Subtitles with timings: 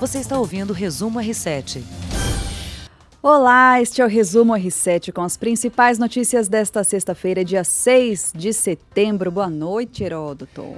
[0.00, 1.82] Você está ouvindo o Resumo R7.
[3.22, 8.50] Olá, este é o Resumo R7 com as principais notícias desta sexta-feira, dia 6 de
[8.54, 9.30] setembro.
[9.30, 10.74] Boa noite, Heródoto.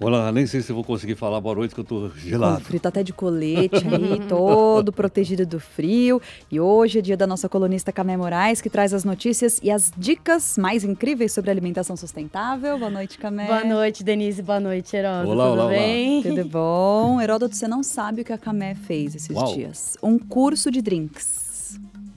[0.00, 2.60] Olá, nem sei se vou conseguir falar boa noite, que eu tô gelado.
[2.60, 6.20] O frio tá até de colete aí, todo protegido do frio.
[6.50, 9.92] E hoje é dia da nossa colunista Camé Moraes, que traz as notícias e as
[9.96, 12.76] dicas mais incríveis sobre alimentação sustentável.
[12.76, 13.46] Boa noite, Camé.
[13.46, 14.42] Boa noite, Denise.
[14.42, 15.30] Boa noite, Heródoto.
[15.30, 16.22] Olá, Tudo olá, bem?
[16.22, 17.20] Tudo bom?
[17.20, 19.54] Heródoto, você não sabe o que a Camé fez esses Uau.
[19.54, 19.96] dias.
[20.02, 21.43] Um curso de drinks.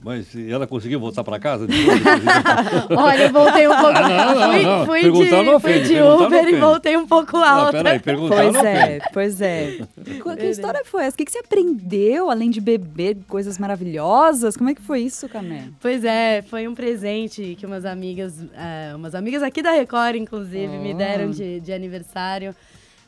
[0.08, 1.66] Mas ela conseguiu voltar para casa?
[2.96, 3.92] Olha, eu voltei um pouco.
[3.92, 4.86] não, não, fui, não.
[4.86, 7.72] fui não de, fui de não Uber e voltei um pouco Não, alta.
[7.72, 9.78] peraí, perguntar Pois não é, pois é.
[10.02, 11.14] Que, que história foi essa?
[11.14, 14.56] O que, que você aprendeu, além de beber coisas maravilhosas?
[14.56, 15.64] Como é que foi isso, Camé?
[15.78, 20.78] Pois é, foi um presente que umas amigas, é, umas amigas aqui da Record, inclusive,
[20.78, 20.96] me Oh.
[20.96, 22.56] deram de, de aniversário.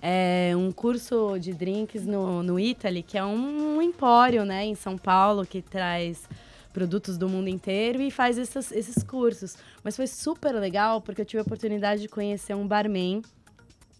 [0.02, 4.98] É um curso de drinks no, no Italy, que é um empório, né, em São
[4.98, 6.28] Paulo, que traz
[6.72, 9.56] produtos do mundo inteiro e faz essas- esses cursos.
[9.82, 13.22] Mas foi super legal, porque eu tive a oportunidade de conhecer um barman,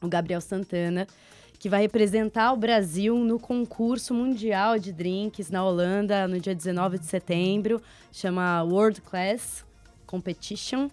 [0.01, 1.07] o Gabriel Santana,
[1.59, 6.99] que vai representar o Brasil no concurso mundial de drinks na Holanda no dia 19
[6.99, 9.65] de setembro, chama World Class
[10.07, 10.89] Competition.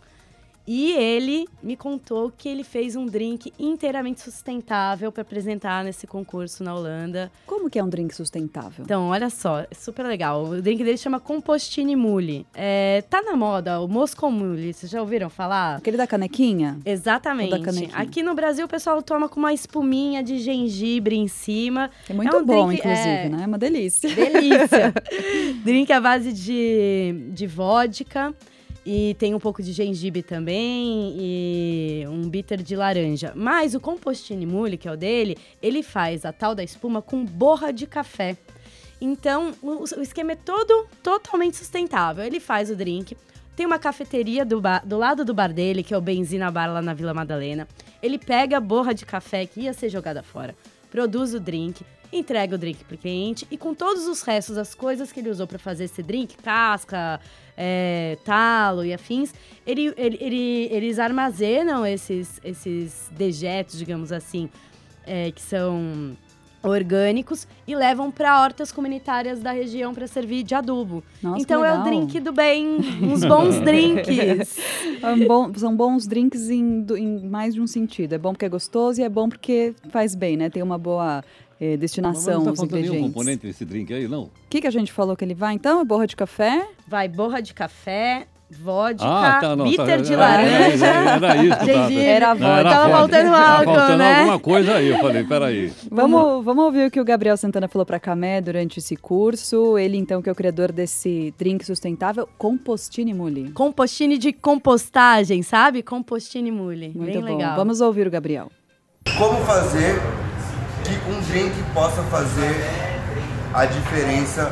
[0.67, 6.61] E ele me contou que ele fez um drink inteiramente sustentável para apresentar nesse concurso
[6.63, 7.31] na Holanda.
[7.45, 8.83] Como que é um drink sustentável?
[8.83, 10.43] Então, olha só, é super legal.
[10.43, 12.45] O drink dele chama Compostini Mule.
[12.53, 15.77] É, tá na moda o Moscow Mule, vocês já ouviram falar?
[15.77, 16.77] Aquele da canequinha?
[16.85, 17.51] Exatamente.
[17.51, 17.95] Da canequinha.
[17.95, 21.89] Aqui no Brasil o pessoal toma com uma espuminha de gengibre em cima.
[22.09, 23.43] É muito um bom, drink- inclusive, é, né?
[23.43, 24.13] É uma delícia.
[24.13, 24.93] Delícia!
[25.63, 28.33] drink à base de, de vodka.
[28.89, 33.33] E tem um pouco de gengibre também e um bitter de laranja.
[33.35, 37.25] Mas o Compostini Mule, que é o dele, ele faz a tal da espuma com
[37.25, 38.37] borra de café.
[39.01, 42.23] Então, o, esquema é todo totalmente sustentável.
[42.23, 43.17] Ele faz o drink,
[43.57, 46.71] tem uma cafeteria do, ba- do lado do bar dele, que é o Benzina Bar
[46.71, 47.67] lá na Vila Madalena.
[48.01, 50.55] Ele pega a borra de café que ia ser jogada fora,
[50.89, 55.11] produz o drink, entrega o drink pro cliente e com todos os restos, as coisas
[55.11, 57.19] que ele usou para fazer esse drink, casca,
[57.57, 59.33] é, talo e afins,
[59.65, 64.49] ele, ele- ele- eles armazenam esses, esses dejetos, digamos assim,
[65.05, 66.15] é, que são
[66.63, 71.03] orgânicos e levam para hortas comunitárias da região para servir de adubo.
[71.21, 74.57] Nossa, então é o drink do bem, uns bons drinks.
[75.01, 78.13] É um bom- são bons drinks em, em mais de um sentido.
[78.13, 80.49] É bom porque é gostoso e é bom porque faz bem, né?
[80.49, 81.23] Tem uma boa
[81.59, 83.01] Mas destinação, não tá os nenhum ingredientes.
[83.07, 84.23] componente nesse drink aí, não?
[84.23, 85.81] O que, que a gente falou que ele vai, então?
[85.81, 86.67] É borra de café?
[86.87, 89.65] Vai borra de café, vodka, Ah, tá, não.
[89.65, 90.85] bitter tá, de laranja.
[90.85, 92.03] Era, era isso que eu tava gengibre.
[92.05, 92.63] Era vodka.
[92.63, 92.97] Tava vodka.
[92.97, 94.19] faltando Tava álcool, faltando né?
[94.19, 94.87] alguma coisa aí.
[94.87, 95.73] Eu falei, peraí.
[95.91, 99.77] Vamos, vamos ouvir o que o Gabriel Santana falou para Camé durante esse curso.
[99.77, 103.51] Ele, então, que é o criador desse drink sustentável, Compostini Muli.
[103.51, 105.81] Compostine de compostagem, sabe?
[105.81, 106.91] Compostine mule.
[106.95, 107.25] Muito Bem bom.
[107.37, 107.55] legal.
[107.55, 108.49] Vamos ouvir o Gabriel.
[109.17, 109.99] Como fazer
[110.95, 112.65] que um drink possa fazer
[113.53, 114.51] a diferença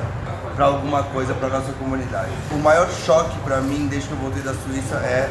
[0.56, 2.32] para alguma coisa para nossa comunidade?
[2.52, 5.30] O maior choque para mim desde que eu voltei da Suíça é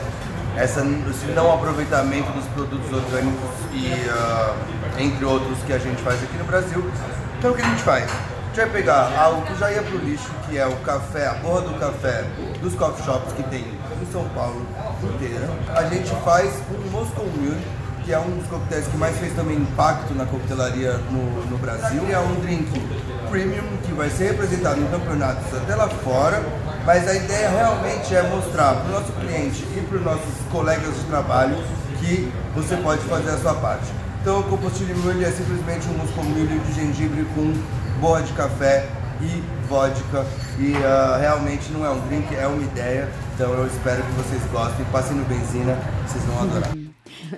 [0.56, 4.54] essa, esse não aproveitamento dos produtos orgânicos e ah,
[4.98, 6.84] entre outros que a gente faz aqui no Brasil.
[7.38, 8.04] Então o que a gente faz?
[8.04, 11.34] A gente vai pegar algo que já ia pro lixo, que é o café, a
[11.34, 12.24] porra do café
[12.62, 13.64] dos coffee shops que tem
[14.00, 14.64] em São Paulo
[15.02, 15.50] inteira.
[15.74, 17.60] A gente faz um Moscow Mule,
[18.04, 22.02] que é um dos coquetéis que mais fez também impacto na coquetelaria no, no Brasil.
[22.10, 22.70] É um drink
[23.30, 26.42] premium que vai ser representado em campeonatos até lá fora,
[26.84, 30.94] mas a ideia realmente é mostrar para o nosso cliente e para os nossos colegas
[30.94, 31.56] de trabalho
[31.98, 33.86] que você pode fazer a sua parte.
[34.20, 37.52] Então o Compostile Mule é simplesmente um Moscow Mule de gengibre com
[38.00, 38.86] borra de café
[39.20, 40.26] e vodka
[40.58, 43.08] e ah, realmente não é um drink, é uma ideia.
[43.34, 46.83] Então eu espero que vocês gostem, passem no benzina, vocês vão adorar.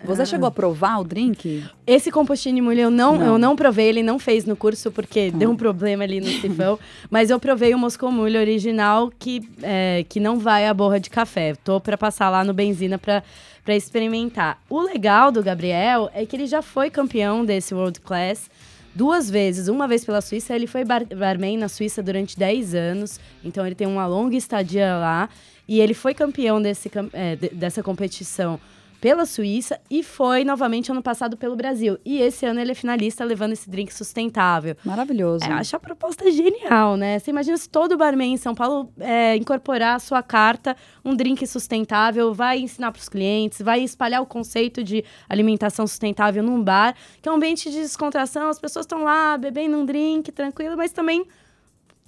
[0.05, 1.65] Você chegou a provar o drink?
[1.87, 3.27] Esse compostine mulher eu não, Não.
[3.27, 6.79] eu não provei, ele não fez no curso porque deu um problema ali no sifão.
[7.11, 11.09] mas eu provei o Moscou Mule original que, é, que não vai a borra de
[11.11, 11.55] café.
[11.65, 13.23] Tô pra passar lá no Benzina pra,
[13.65, 14.61] pra experimentar.
[14.69, 18.51] O legal do Gabriel é que ele já foi campeão desse World Class
[18.95, 19.69] duas vezes.
[19.69, 23.21] Uma vez pela Suíça, ele foi bar barman na Suíça durante 10 anos.
[23.45, 25.29] Então ele tem uma longa estadia lá.
[25.69, 28.59] E ele foi campeão desse, é, de- dessa competição
[29.01, 31.99] pela Suíça e foi novamente ano passado pelo Brasil.
[32.05, 34.77] E esse ano ele é finalista levando esse drink sustentável.
[34.85, 35.45] Maravilhoso.
[35.45, 37.19] É, acho a proposta genial, né?
[37.19, 41.47] Você imagina se todo barman em São Paulo é, incorporar à sua carta um drink
[41.47, 46.95] sustentável, vai ensinar para os clientes, vai espalhar o conceito de alimentação sustentável num bar,
[47.23, 50.93] que é um ambiente de descontração, as pessoas estão lá bebendo um drink tranquilo, mas
[50.93, 51.27] também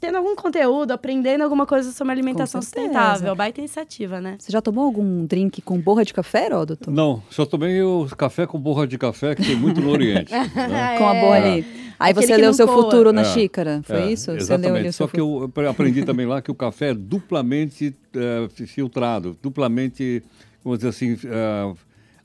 [0.00, 3.34] tendo algum conteúdo, aprendendo alguma coisa sobre alimentação sustentável.
[3.34, 4.36] Baita iniciativa, né?
[4.38, 6.90] Você já tomou algum drink com borra de café, Heródoto?
[6.90, 10.30] Não, só tomei o café com borra de café, que tem muito no Oriente.
[10.32, 10.96] né?
[10.98, 11.66] Com a borra ali.
[11.98, 12.82] Aí Aquele você que leu seu coa.
[12.82, 14.26] futuro na É, xícara, foi É, isso?
[14.26, 14.78] Você leu Exatamente.
[14.78, 19.36] ali o Só que eu aprendi também lá que o café é duplamente eh, filtrado,
[19.42, 20.22] duplamente,
[20.62, 21.72] vamos dizer assim, eh,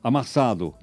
[0.04, 0.76] amassado.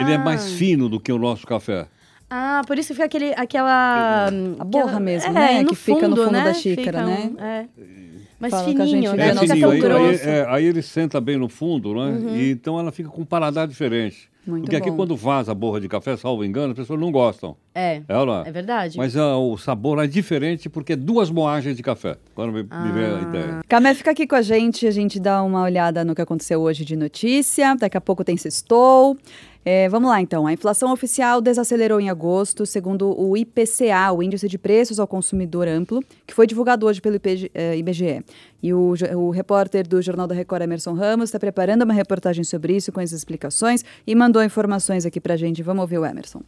[0.00, 1.88] Ele é mais fino do que o nosso café.
[2.34, 4.28] Ah, por isso fica aquele, aquela...
[4.58, 5.62] A borra aquela- mesmo, é, né?
[5.62, 6.44] no Que fica no fundo né?
[6.44, 7.32] da xícara, Fica né?
[7.38, 8.48] é.
[8.48, 9.28] Fala a fininho, gente né?
[9.28, 10.28] É Não fica fininho, tão aí, aí, grosso.
[10.28, 12.18] é, aí ele senta bem no fundo, né?
[12.38, 14.28] E então ela fica com um paladar diferente.
[14.44, 14.96] Muito Porque aqui bom.
[14.96, 17.54] quando vaza a borra de café, salvo engano, as pessoas não gostam.
[17.72, 18.98] É, É, ou não é verdade.
[18.98, 22.16] Mas ah, o sabor é diferente porque é duas moagens de café.
[22.34, 23.18] Agora me, me vê Ah.
[23.18, 23.60] a ideia.
[23.68, 26.84] Camé, fica aqui com a gente, a gente dá uma olhada no que aconteceu hoje
[26.84, 27.76] de notícia.
[27.76, 29.16] Daqui a pouco tem sextou.
[29.64, 30.46] É, vamos lá, então.
[30.46, 35.68] A inflação oficial desacelerou em agosto, segundo o IPCA, o Índice de Preços ao Consumidor
[35.68, 38.24] Amplo, que foi divulgado hoje pelo IBGE.
[38.62, 42.74] E o, o repórter do Jornal da Record, Emerson Ramos, está preparando uma reportagem sobre
[42.76, 45.62] isso, com as explicações, e mandou informações aqui pra gente.
[45.62, 46.40] Vamos ouvir o Emerson.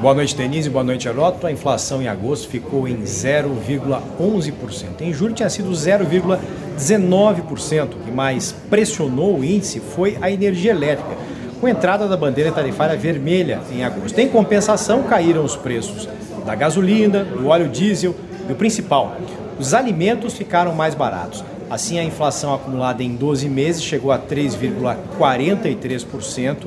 [0.00, 0.68] Boa noite, Denise.
[0.68, 1.46] Boa noite, Heroto.
[1.46, 5.00] A inflação em agosto ficou em 0,11%.
[5.00, 7.94] Em julho tinha sido 0,19%.
[7.94, 11.16] O que mais pressionou o índice foi a energia elétrica,
[11.60, 14.18] com a entrada da bandeira tarifária vermelha em agosto.
[14.18, 16.08] Em compensação, caíram os preços
[16.44, 18.14] da gasolina, do óleo diesel
[18.48, 19.16] e o principal,
[19.58, 21.42] os alimentos ficaram mais baratos.
[21.70, 26.66] Assim, a inflação acumulada em 12 meses chegou a 3,43%,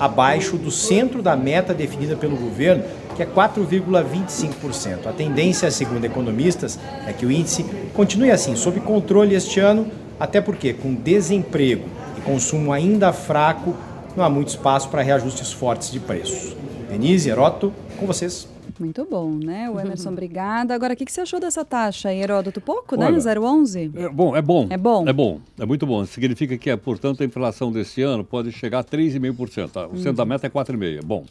[0.00, 2.82] abaixo do centro da meta definida pelo governo,
[3.14, 5.06] que é 4,25%.
[5.06, 9.86] A tendência, segundo economistas, é que o índice continue assim, sob controle este ano,
[10.18, 11.84] até porque, com desemprego
[12.16, 13.76] e consumo ainda fraco,
[14.16, 16.54] não há muito espaço para reajustes fortes de preços.
[16.88, 18.48] Denise, Heroto, com vocês.
[18.78, 19.70] Muito bom, né?
[19.70, 20.74] O Emerson, obrigada.
[20.74, 22.60] Agora, o que, que você achou dessa taxa aí, Heródoto?
[22.60, 23.06] Pouco, né?
[23.06, 23.92] Olha, 0,11?
[23.94, 24.66] É bom, é bom.
[24.70, 25.08] É bom?
[25.08, 26.04] É bom, é muito bom.
[26.04, 29.70] Significa que, portanto, a inflação desse ano pode chegar a 3,5%.
[29.70, 29.86] tá?
[29.86, 31.04] O centro da meta é 4,5%.
[31.04, 31.24] Bom.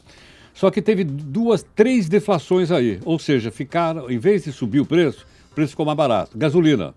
[0.53, 2.99] Só que teve duas, três deflações aí.
[3.05, 6.37] Ou seja, ficaram, em vez de subir o preço, o preço ficou mais barato.
[6.37, 6.93] Gasolina,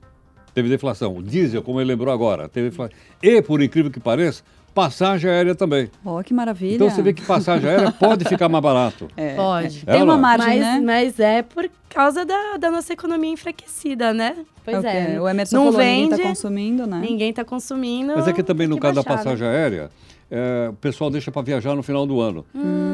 [0.53, 1.17] teve deflação.
[1.17, 2.97] O diesel, como ele lembrou agora, teve deflação.
[3.23, 4.43] E, por incrível que pareça,
[4.75, 5.89] passagem aérea também.
[6.05, 6.75] Ó, que maravilha.
[6.75, 9.09] Então você vê que passagem aérea pode ficar mais barato.
[9.17, 9.85] É, Pode.
[9.87, 9.93] é.
[9.93, 10.81] Tem uma Ela- margem, mas, né?
[10.85, 14.37] mas é por causa da, da nossa economia enfraquecida, né?
[14.65, 15.21] Pois o que é.
[15.21, 16.99] O Emerson não falou, vende, ninguém tá consumindo, né?
[17.01, 18.13] ninguém tá consumindo.
[18.17, 19.17] Mas é que também no caso da né?
[19.17, 19.91] passagem aérea,
[20.35, 22.45] é, o pessoal deixa para viajar no final do ano.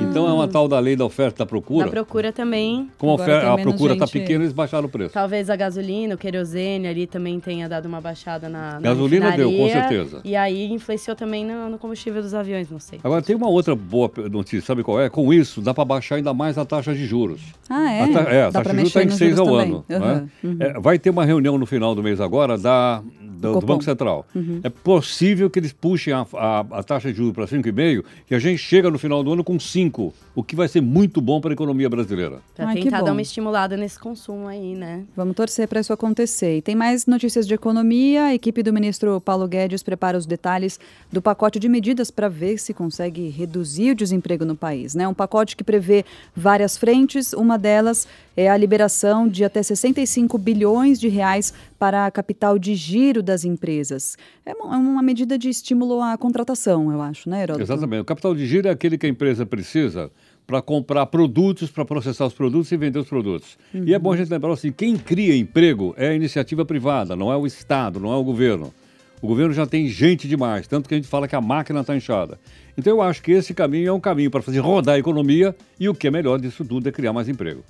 [0.03, 1.87] Então é uma tal da lei da oferta e da procura.
[1.87, 2.91] Da procura também.
[2.99, 5.15] Como a, a procura está pequena, eles baixaram o preço.
[5.15, 9.51] Talvez a gasolina, o querosene ali também tenha dado uma baixada na, na Gasolina deu,
[9.51, 10.21] com certeza.
[10.23, 13.01] E aí influenciou também no, no combustível dos aviões, não sei.
[13.03, 15.09] Agora tem uma outra boa notícia, sabe qual é?
[15.09, 17.41] Com isso, dá para baixar ainda mais a taxa de juros.
[17.71, 18.03] Ah, é?
[18.03, 19.73] A, ta- é, a taxa de juros está em nos 6 juros ao também.
[19.73, 19.85] ano.
[19.91, 20.29] Aham, né?
[20.45, 20.57] uhum.
[20.61, 23.67] É, vai ter uma reunião no final do mês agora da, do, do.
[23.67, 24.27] Banco Central.
[24.35, 24.61] Uhum.
[24.63, 28.39] É possível que eles puxem a, a, a taxa de juros para 5,5% e a
[28.39, 31.51] gente chega no final do ano com 5%, o que vai ser muito bom para
[31.51, 32.41] a economia brasileira.
[32.55, 35.05] Que tentar dar uma estimulada nesse consumo aí, né?
[35.17, 36.59] Vamos torcer para isso acontecer.
[36.59, 38.25] E tem mais notícias de economia.
[38.25, 40.79] A equipe do ministro Paulo Guedes prepara os detalhes
[41.13, 44.95] do pacote de medidas para ver se consegue reduzir o desemprego no país.
[44.95, 45.07] Né?
[45.07, 46.05] Um pacote que prevê
[46.35, 47.33] várias frentes.
[47.33, 48.07] Uma delas
[48.41, 53.45] é a liberação de até 65 bilhões de reais para a capital de giro das
[53.45, 54.17] empresas.
[54.47, 57.63] É uma, é uma medida de estímulo à contratação, eu acho, né, Heródoto?
[57.63, 58.01] Exatamente.
[58.01, 60.11] O capital de giro é aquele que a empresa precisa
[60.47, 63.59] para comprar produtos, para processar os produtos e vender os produtos.
[63.75, 67.31] E é bom a gente lembrar assim, quem cria emprego é a iniciativa privada, não
[67.31, 68.73] é o Estado, não é o governo.
[69.21, 71.95] O governo já tem gente demais, tanto que a gente fala que a máquina está
[71.95, 72.41] inchada.
[72.77, 75.91] Então eu acho que esse caminho é um caminho para fazer rodar a economia e
[75.91, 77.63] o que é melhor disso tudo é criar mais emprego.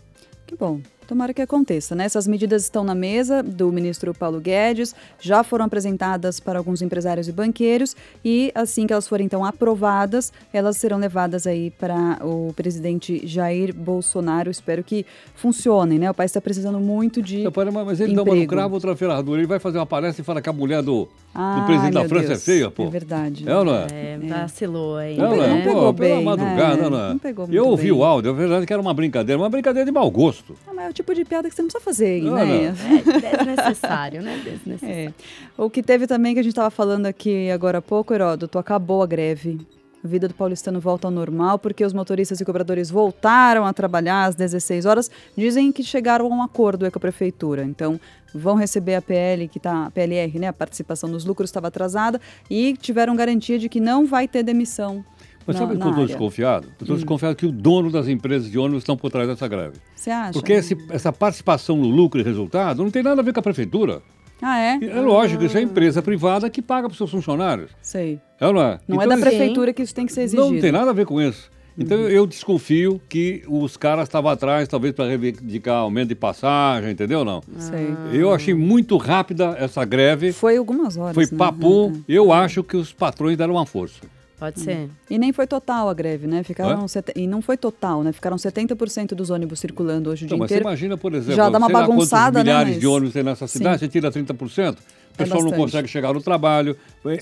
[0.50, 0.83] Que bom.
[1.11, 2.05] Tomara que aconteça, né?
[2.05, 7.26] Essas medidas estão na mesa do ministro Paulo Guedes, já foram apresentadas para alguns empresários
[7.26, 12.52] e banqueiros e assim que elas forem então aprovadas, elas serão levadas aí para o
[12.55, 14.52] presidente Jair Bolsonaro.
[14.52, 16.09] Espero que funcionem, né?
[16.09, 18.52] O país está precisando muito de pera, mas ele dá uma no emprego.
[18.52, 19.40] cravo, outra ferradura.
[19.40, 22.09] Ele vai fazer uma palestra e fala que a mulher do, do Ai, presidente da
[22.09, 22.38] França Deus.
[22.40, 22.85] é feia, pô.
[22.85, 23.49] É verdade.
[23.49, 23.87] É ou não é?
[23.90, 25.17] É, vacilou aí.
[25.17, 25.49] Não, Não não, pegou- é?
[25.57, 26.88] não pegou Pô, pela bem, madrugada, né?
[26.88, 27.09] não é?
[27.09, 27.93] Não pegou muito Eu ouvi bem.
[27.93, 30.55] o áudio, é verdade que era uma brincadeira, uma brincadeira de mau gosto.
[30.69, 32.66] Ah, mas é o tipo de piada que você não precisa fazer, Não, né?
[32.66, 34.40] É desnecessário, né?
[34.45, 35.14] Desnecessário.
[35.19, 35.62] É.
[35.62, 39.02] O que teve também que a gente estava falando aqui agora há pouco, Heródoto, acabou
[39.02, 39.61] a greve.
[40.02, 44.25] A vida do paulistano volta ao normal porque os motoristas e cobradores voltaram a trabalhar
[44.25, 45.11] às 16 horas.
[45.37, 47.64] Dizem que chegaram a um acordo com a prefeitura.
[47.64, 48.00] Então,
[48.35, 50.49] vão receber a PL, que tá, a PLR, né?
[50.49, 55.04] A participação dos lucros estava atrasada e tiveram garantia de que não vai ter demissão.
[55.47, 56.66] Mas na- sabe que eu estou desconfiado?
[56.78, 59.75] Eu estou desconfiado que o dono das empresas de ônibus estão por trás dessa greve.
[59.94, 60.32] Você acha?
[60.32, 63.42] Porque esse- essa participação no lucro e resultado não tem nada a ver com a
[63.42, 64.02] prefeitura.
[64.42, 64.78] Ah, é?
[64.82, 67.70] É lógico, isso é empresa privada que paga para os seus funcionários.
[67.82, 68.18] Sei.
[68.40, 68.78] É ou não é?
[68.88, 70.50] Não é Então, da eles- prefeitura que isso tem que ser exigido.
[70.52, 71.50] Não tem nada a ver com isso.
[71.78, 77.20] Então eu desconfio que os caras estavam atrás, talvez para reivindicar aumento de passagem, entendeu
[77.20, 77.42] ou não?
[77.59, 77.94] Sei.
[78.12, 80.32] Eu achei muito rápida essa greve.
[80.32, 81.14] Foi algumas horas.
[81.14, 81.30] Foi né?
[81.38, 81.85] papum.
[81.87, 82.02] Uhum.
[82.09, 84.00] Eu acho que os patrões deram uma força.
[84.40, 84.88] Pode ser.
[85.11, 86.42] E nem foi total a greve, né?
[86.42, 86.88] Ficaram Hã?
[86.88, 88.11] sete- E não foi total, né?
[88.11, 90.68] Ficaram 70% dos ônibus circulando hoje o Então, dia mas você inteiro.
[90.68, 93.47] imagina, por exemplo, Já dá uma lá bagunçada, né, milhares mas- de ônibus tem nessa
[93.47, 93.85] cidade, Sim.
[93.85, 94.82] você tira 30%, o
[95.12, 95.62] É pessoal não bastante.
[95.62, 96.75] consegue chegar no trabalho.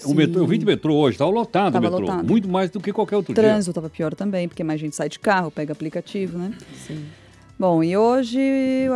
[0.04, 2.06] O metrô, eu vim de metrô hoje, estava lotado Tava o metrô.
[2.06, 2.25] lotado.
[2.28, 3.42] Muito mais do que qualquer outro O dia.
[3.42, 6.52] trânsito estava pior também, porque mais gente sai de carro, pega aplicativo, né?
[6.87, 7.04] Sim.
[7.58, 8.38] Bom, e hoje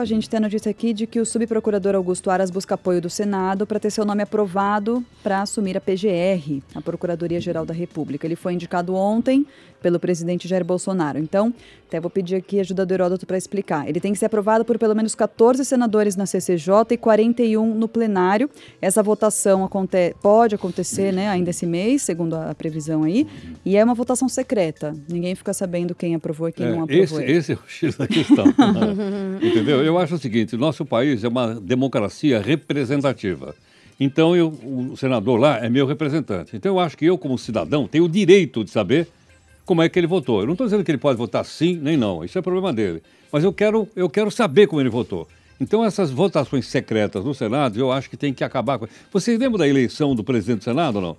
[0.00, 3.10] a gente tem a notícia aqui de que o subprocurador Augusto Aras busca apoio do
[3.10, 8.24] Senado para ter seu nome aprovado para assumir a PGR, a Procuradoria-Geral da República.
[8.24, 9.44] Ele foi indicado ontem
[9.82, 11.18] pelo presidente Jair Bolsonaro.
[11.18, 11.52] Então,
[11.88, 13.88] até vou pedir aqui a ajuda do Heródoto para explicar.
[13.88, 17.88] Ele tem que ser aprovado por pelo menos 14 senadores na CCJ e 41 no
[17.88, 18.48] plenário.
[18.80, 23.26] Essa votação aconte pode acontecer né, ainda esse mês, segundo a previsão aí,
[23.64, 24.94] e é uma votação secreta.
[25.08, 27.20] Ninguém fica sabendo quem aprovou e quem É, não aprovou.
[27.20, 28.51] esse, esse é o X da questão.
[29.42, 29.82] Entendeu?
[29.82, 33.54] Eu acho o seguinte: nosso país é uma democracia representativa.
[33.98, 36.56] Então, eu, o senador lá é meu representante.
[36.56, 39.06] Então, eu acho que eu, como cidadão, tenho o direito de saber
[39.64, 40.40] como é que ele votou.
[40.40, 43.02] Eu não estou dizendo que ele pode votar sim nem não, isso é problema dele.
[43.30, 45.28] Mas eu quero, eu quero saber como ele votou.
[45.60, 48.88] Então, essas votações secretas no Senado, eu acho que tem que acabar com.
[49.12, 51.16] Vocês lembram da eleição do presidente do Senado ou não?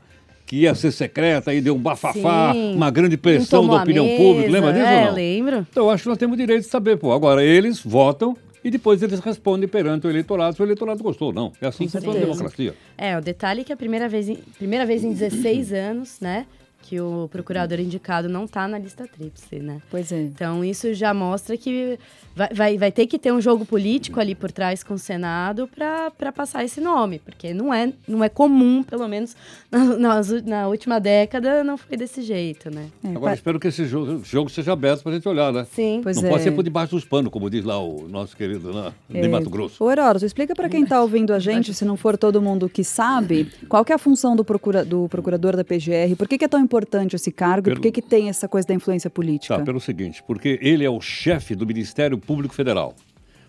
[0.54, 2.76] Que ia ser secreta, aí deu um bafafá, Sim.
[2.76, 4.52] uma grande pressão da opinião mesa, pública.
[4.52, 5.68] Lembra disso é, lembro.
[5.68, 7.12] Então, eu acho que nós temos o direito de saber, pô.
[7.12, 11.34] Agora, eles votam e depois eles respondem perante o eleitorado se o eleitorado gostou ou
[11.34, 11.52] não.
[11.60, 12.76] É assim que funciona a democracia.
[12.96, 16.46] É, o detalhe é que a primeira vez em, primeira vez em 16 anos, né?
[16.84, 19.82] Que o procurador indicado não tá na lista tríplice, né?
[19.90, 20.22] Pois é.
[20.22, 21.98] Então, isso já mostra que
[22.36, 25.68] vai, vai, vai ter que ter um jogo político ali por trás com o Senado
[25.74, 29.34] para passar esse nome, porque não é, não é comum, pelo menos
[29.72, 32.88] na, nas- na última década, não foi desse jeito, né?
[33.04, 35.66] É, Agora, pa- espero que esse jogo, jogo seja aberto para a gente olhar, né?
[35.74, 36.02] Sim.
[36.04, 36.30] Pois não é.
[36.32, 39.28] pode ser por debaixo dos panos, como diz lá o nosso querido né, de É,
[39.30, 39.82] Mato Grosso.
[39.84, 42.84] Ô, Heródoto, explica para quem está ouvindo a gente, se não for todo mundo que
[42.84, 46.16] sabe, qual que é a função do, procura- do procurador da PGR?
[46.18, 46.73] Por que, que é tão importante
[47.14, 49.58] esse cargo e Pelo- por que, que tem essa coisa da influência política?
[49.58, 52.96] Tá, pelo seguinte, porque ele é o chefe do Ministério Público Federal.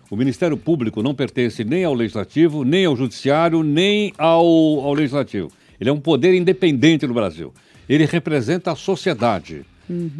[0.09, 5.49] O Ministério Público não pertence nem ao Legislativo, nem ao Judiciário, nem ao, ao Legislativo.
[5.79, 7.51] Ele é um poder independente no Brasil.
[7.89, 9.65] Ele representa a sociedade.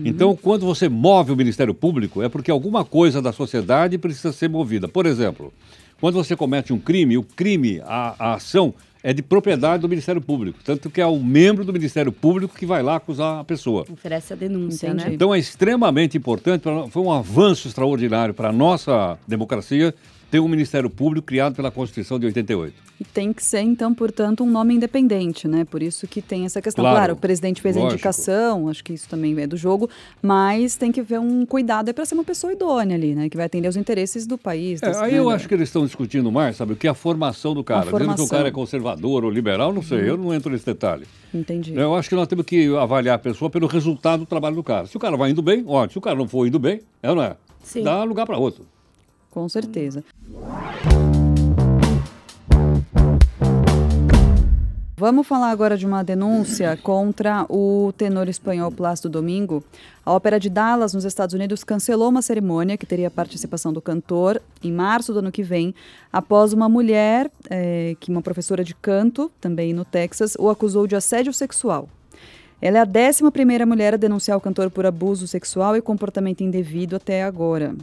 [0.03, 4.47] Então, quando você move o Ministério Público, é porque alguma coisa da sociedade precisa ser
[4.47, 4.87] movida.
[4.87, 5.51] Por exemplo,
[5.99, 8.73] quando você comete um crime, o crime, a, a ação,
[9.05, 10.57] é de propriedade do Ministério Público.
[10.65, 13.85] Tanto que é o membro do Ministério Público que vai lá acusar a pessoa.
[13.87, 15.05] Oferece a denúncia, Entendi.
[15.05, 15.13] né?
[15.13, 19.93] Então é extremamente importante, foi um avanço extraordinário para a nossa democracia
[20.35, 22.73] ter um Ministério Público criado pela Constituição de 88.
[22.99, 25.63] E tem que ser, então, portanto, um nome independente, né?
[25.63, 26.83] Por isso que tem essa questão.
[26.83, 27.93] Claro, Claro, o presidente fez a lógico.
[27.93, 29.89] indicação, acho que isso também é do jogo,
[30.21, 33.29] mas tem que ver um cuidado para ser uma pessoa idônea ali, né?
[33.29, 34.83] Que vai atender aos interesses do país.
[34.83, 37.53] É, aí eu acho que eles estão discutindo mais, sabe, o que é a formação
[37.53, 37.85] do cara.
[37.85, 38.27] Dizendo que o formação.
[38.27, 41.05] cara é conservador ou liberal, não sei, eu não entro nesse detalhe.
[41.33, 41.73] Entendi.
[41.73, 44.85] Eu acho que nós temos que avaliar a pessoa pelo resultado do trabalho do cara.
[44.85, 45.93] Se o cara vai indo bem, ótimo.
[45.93, 47.37] Se o cara não for indo bem, é ou não é?
[47.63, 47.83] Sim.
[47.83, 48.65] Dá lugar para outro.
[49.35, 50.01] Com certeza.
[54.97, 59.61] Vamos falar agora de uma denúncia contra o tenor espanhol Plácido Domingo.
[60.05, 63.81] A Ópera de Dallas, nos Estados Unidos, cancelou uma cerimônia que teria a participação do
[63.81, 65.75] cantor em março do ano que vem,
[66.13, 70.95] após uma mulher, eh, que uma professora de canto, também no Texas, o acusou de
[70.95, 71.89] assédio sexual.
[72.61, 76.39] Ela é a 11 primeira mulher a denunciar o cantor por abuso sexual e comportamento
[76.39, 77.75] indevido até agora.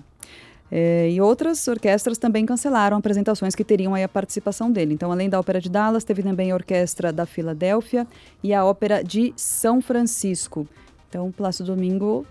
[0.74, 4.94] É, e outras orquestras também cancelaram apresentações que teriam aí a participação dele.
[4.94, 8.06] Então, além da Ópera de Dallas, teve também a Orquestra da Filadélfia
[8.42, 10.66] e a Ópera de São Francisco.
[11.10, 12.26] Então, Plácido Domingo,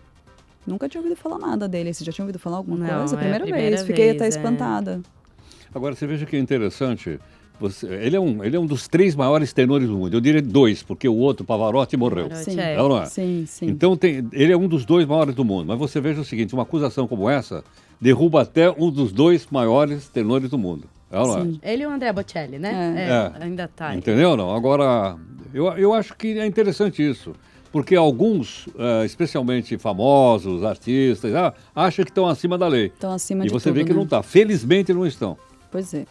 [0.66, 1.94] nunca tinha ouvido falar nada dele.
[1.94, 3.16] Você já tinha ouvido falar alguma Não, coisa?
[3.16, 3.82] é a Primeira, primeira vez.
[3.86, 4.30] Fiquei vez, até é.
[4.30, 5.02] espantada.
[5.72, 7.20] Agora, você veja que é interessante,
[7.62, 10.14] você- ele, é um, ele é um dos três maiores tenores do mundo.
[10.16, 12.28] Eu diria dois, porque o outro, Pavarotti, morreu.
[12.28, 12.60] Pavarotti, Sim.
[12.60, 12.76] é.
[12.76, 13.06] É é?
[13.06, 13.68] Sim, sim.
[13.68, 15.68] Então tem, ele é um dos dois maiores do mundo.
[15.68, 17.64] Mas você veja o seguinte: uma acusação como essa
[18.00, 20.86] derruba até um dos dois maiores tenores do mundo.
[21.12, 21.26] É é?
[21.26, 21.60] Sim.
[21.62, 22.96] Ele e o André Bocelli, né?
[22.98, 23.42] É.
[23.42, 23.96] É, Ainda tá.
[23.96, 24.56] Entendeu ou não?
[24.56, 25.18] Agora,
[25.54, 27.34] eu, eu acho que é interessante isso.
[27.72, 28.68] Porque alguns,
[29.06, 32.88] especialmente famosos, artistas, ah, acham que estão acima da lei.
[32.88, 33.96] Estão acima e de você tudo, vê que né?
[33.96, 34.22] não está.
[34.22, 35.38] Felizmente não estão.
[35.72, 36.06] Pois é.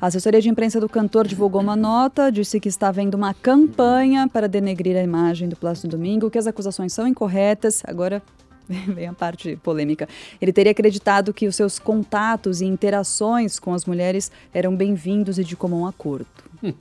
[0.00, 4.28] A assessoria de imprensa do cantor divulgou uma nota, disse que está havendo uma campanha
[4.30, 7.82] para denegrir a imagem do Plácido Domingo, que as acusações são incorretas.
[7.86, 8.22] Agora
[8.68, 10.06] vem a parte polêmica.
[10.40, 15.44] Ele teria acreditado que os seus contatos e interações com as mulheres eram bem-vindos e
[15.44, 16.26] de comum acordo.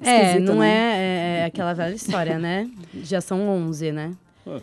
[0.00, 0.68] É, não né?
[0.68, 2.68] é, é aquela velha história, né?
[3.02, 4.12] Já são 11, né?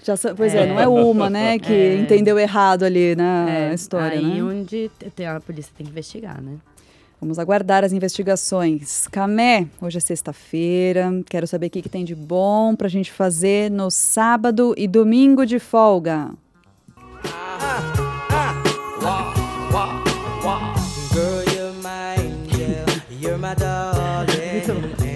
[0.04, 0.64] Já, pois é.
[0.64, 0.68] É.
[0.68, 1.96] não é uma, né, que É.
[1.98, 4.44] entendeu errado ali na É, história, aí né?
[4.44, 6.54] onde te- te- a polícia tem que investigar, né?
[7.24, 9.08] Vamos aguardar as investigações.
[9.08, 11.10] Camé, hoje é sexta-feira.
[11.30, 15.46] Quero saber o que, que tem de bom pra gente fazer no sábado e domingo
[15.46, 16.32] de folga.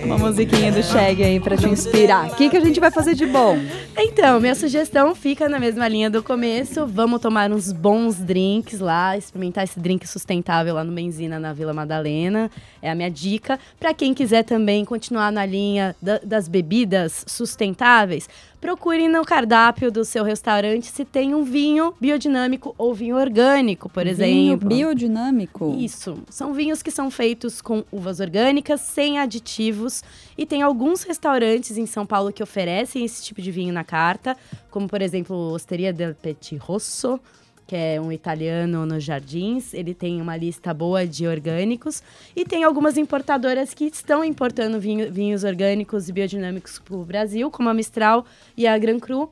[0.07, 2.27] Uma musiquinha do Shag aí pra te inspirar.
[2.31, 3.57] O que, que a gente vai fazer de bom?
[3.97, 6.87] Então, minha sugestão fica na mesma linha do começo.
[6.87, 11.73] Vamos tomar uns bons drinks lá, experimentar esse drink sustentável lá no Benzina, na Vila
[11.73, 12.49] Madalena.
[12.81, 13.59] É a minha dica.
[13.77, 20.03] Para quem quiser também continuar na linha da- das bebidas sustentáveis, procure no cardápio do
[20.03, 24.69] seu restaurante se tem um vinho biodinâmico ou vinho orgânico, por Vinho exemplo.
[24.69, 25.75] biodinâmico.
[25.77, 26.17] Isso.
[26.29, 30.03] São vinhos que são feitos com uvas orgânicas, sem aditivos.
[30.37, 34.35] E tem alguns restaurantes em São Paulo que oferecem esse tipo de vinho na carta,
[34.71, 37.19] como por exemplo Osteria del Petit Rosso,
[37.67, 39.73] que é um italiano nos Jardins.
[39.73, 42.01] Ele tem uma lista boa de orgânicos.
[42.33, 47.51] E tem algumas importadoras que estão importando vinho- vinhos orgânicos e biodinâmicos para o Brasil,
[47.51, 49.29] como a Mistral e a Gran Cru.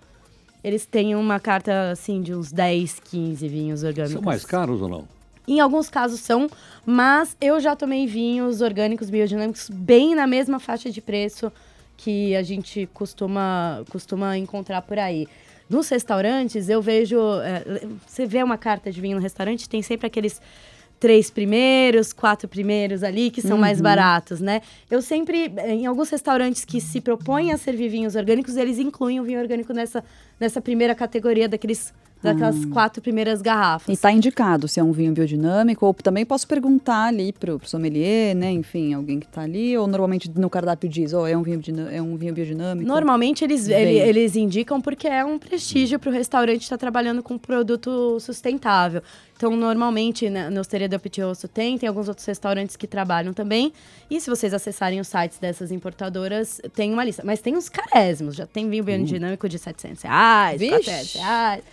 [0.61, 4.13] Eles têm uma carta assim de uns 10, 15 vinhos orgânicos.
[4.15, 5.07] São mais caros ou não?
[5.47, 6.49] Em alguns casos são,
[6.85, 11.51] mas eu já tomei vinhos orgânicos biodinâmicos bem na mesma faixa de preço
[11.95, 15.27] que a gente costuma, costuma encontrar por aí.
[15.69, 17.17] Nos restaurantes, eu vejo.
[17.41, 20.39] é, você vê uma carta de vinho no restaurante, tem sempre aqueles
[20.99, 24.61] três primeiros, quatro primeiros ali, que são mais baratos, né?
[24.89, 29.23] Eu sempre, em alguns restaurantes que se propõem a servir vinhos orgânicos, eles incluem o
[29.23, 30.03] vinho orgânico nessa,
[30.39, 31.93] nessa primeira categoria daqueles,
[32.25, 33.97] daquelas quatro primeiras garrafas.
[33.97, 37.69] E tá indicado se é um vinho biodinâmico, ou também posso perguntar ali pro, pro
[37.69, 38.51] sommelier, né?
[38.51, 41.61] Enfim, alguém que tá ali, ou normalmente no cardápio diz, ó, é um vinho,
[41.91, 42.87] é um vinho biodinâmico.
[42.87, 47.37] Normalmente eles, ele- eles indicam porque é um prestígio para o restaurante estar trabalhando com
[47.37, 49.01] produto sustentável.
[49.37, 53.33] Então, normalmente, na, na Osteria do Petit Rosso tem, tem alguns outros restaurantes que trabalham
[53.33, 53.73] também.
[54.09, 57.21] E se vocês acessarem os sites dessas importadoras, tem uma lista.
[57.25, 60.71] Mas tem uns carésimos, já tem vinho biodinâmico de 700 reais, Vixe.
[60.75, 61.63] 400 reais.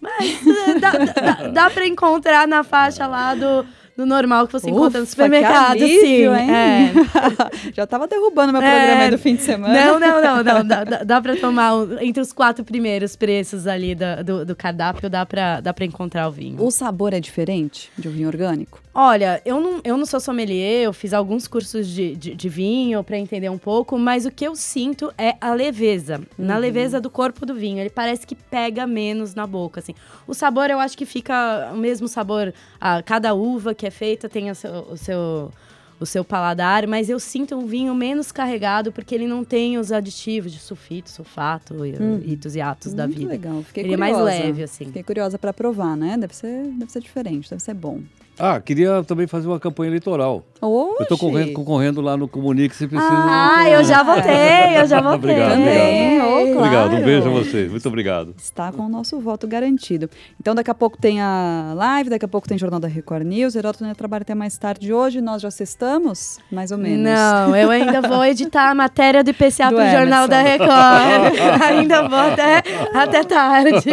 [0.00, 3.64] Mas eh, dá, dá, dá para encontrar na faixa lá do,
[3.96, 6.40] do normal que você encontra no Ufa, supermercado, que alívio, sim.
[6.40, 6.50] hein?
[6.50, 6.92] É.
[7.74, 8.76] Já tava derrubando meu É.
[8.78, 9.74] programa aí do fim de semana.
[9.86, 10.64] Não, não, não, não.
[10.66, 15.24] Dá, dá, pra tomar entre os quatro primeiros preços ali da- do, do cardápio, dá
[15.24, 16.62] pra, dá pra encontrar o vinho.
[16.62, 18.80] O sabor é diferente de um vinho orgânico?
[18.98, 23.04] Olha, eu não, eu não sou sommelier, eu fiz alguns cursos de, de, de vinho
[23.04, 26.22] pra entender um pouco, mas o que eu sinto é a leveza.
[26.38, 27.78] Na leveza do corpo do vinho.
[27.78, 29.94] Ele parece que pega menos na boca, assim.
[30.26, 32.54] O sabor, eu acho que fica o mesmo sabor.
[32.80, 35.52] A, cada uva que é feita tem o seu, o seu,
[36.00, 39.92] o seu paladar, mas eu sinto um vinho menos carregado porque ele não tem os
[39.92, 43.30] aditivos de sulfito, sulfato, e itos e atos da Muito vida.
[43.30, 44.24] legal, fiquei Ele é curiosa.
[44.24, 44.86] mais leve, assim.
[44.86, 46.16] Fiquei curiosa pra provar, né?
[46.16, 48.00] Deve ser, deve ser diferente, deve ser bom.
[48.38, 50.44] Ah, queria também fazer uma campanha eleitoral.
[50.62, 51.24] Eu estou Oxi!
[51.24, 53.08] concorrendo, concorrendo lá no Comunique se precisa.
[53.10, 55.16] Ah, eu já votei, eu já votei.
[55.16, 56.28] Obrigado, Também, obrigado.
[56.28, 56.58] oh, claro.
[56.58, 57.70] Obrigado, um beijo a vocês.
[57.70, 58.34] Muito obrigado.
[58.38, 60.08] Está com o nosso voto garantido.
[60.40, 63.54] Então, daqui a pouco tem a live, daqui a pouco tem Jornal da Record News.
[63.54, 65.20] Heródoto ainda trabalha até mais tarde hoje.
[65.20, 67.04] Nós já sextamos, mais ou menos.
[67.04, 70.40] Não, eu ainda vou editar a matéria do IPCA Do pro Jornal da.
[70.42, 70.70] Record.
[71.70, 72.62] ainda vou até,
[72.94, 73.90] até tarde.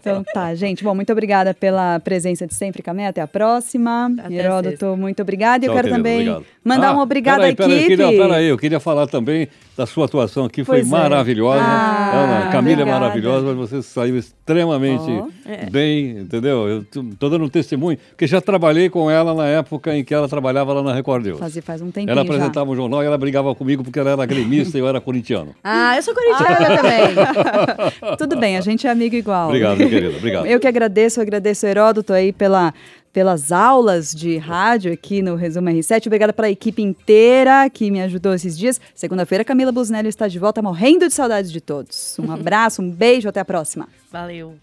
[0.00, 0.82] Então tá, gente.
[0.84, 3.06] Bom, muito obrigada pela presença de sempre, Camé.
[3.06, 3.77] Até a próxima.
[4.24, 4.96] Até Heródoto, sexta.
[4.96, 5.64] muito obrigada.
[5.64, 6.44] E eu Tchau, quero querido, também obrigado.
[6.64, 7.92] mandar Ah, um obrigado peraí, à peraí, equipe.
[8.02, 10.90] Eu queria, peraí, eu queria falar também da sua atuação aqui, foi Pois é.
[10.90, 11.60] maravilhosa.
[11.62, 12.82] Ah, Ana, Camila obrigada.
[12.82, 15.28] é maravilhosa, mas você saiu extremamente Ó,
[15.70, 16.66] bem, entendeu?
[16.68, 20.28] Eu estou dando um testemunho, porque já trabalhei com ela na época em que ela
[20.28, 21.38] trabalhava lá na Record News.
[21.38, 22.28] Faz, faz um tempinho Ela já.
[22.28, 25.54] apresentava um jornal e ela brigava comigo porque ela era gremista e eu era corintiano.
[25.62, 28.16] Ah, eu sou corintiana também.
[28.18, 29.46] Tudo bem, a gente é amigo igual.
[29.48, 30.46] Obrigado, meu querido, obrigado.
[30.46, 32.72] Eu que agradeço, eu agradeço o Heródoto aí pela,
[33.18, 36.06] pelas aulas de rádio aqui no Resumo R7.
[36.06, 38.80] Obrigada para a equipe inteira que me ajudou esses dias.
[38.94, 42.16] Segunda-feira, Camila Busnelli está de volta, morrendo de saudades de todos.
[42.20, 43.88] Um abraço, um beijo, até a próxima.
[44.12, 44.54] Valeu.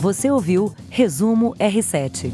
[0.00, 2.30] Você ouviu Resumo R7.